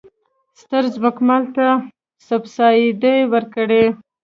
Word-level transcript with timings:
ستر 0.59 0.83
ځمکوالو 0.95 1.51
ته 1.55 1.67
سبسایډي 2.27 3.17
ورکړي. 3.33 3.83